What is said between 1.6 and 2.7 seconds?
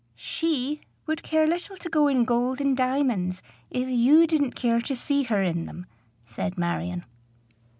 to go in gold